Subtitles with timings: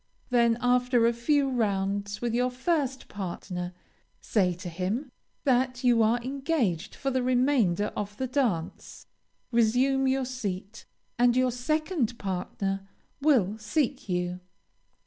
[0.31, 3.71] Then, after a few rounds with your first partner,
[4.19, 5.11] say to him
[5.43, 9.05] that you are engaged for the remainder of the dance,
[9.51, 10.85] resume your seat,
[11.19, 12.87] and your second partner
[13.21, 14.39] will seek you.